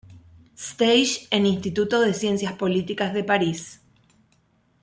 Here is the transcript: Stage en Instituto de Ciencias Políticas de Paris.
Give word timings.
Stage 0.57 1.27
en 1.29 1.45
Instituto 1.45 2.01
de 2.01 2.15
Ciencias 2.15 2.53
Políticas 2.53 3.13
de 3.13 3.23
Paris. 3.23 3.81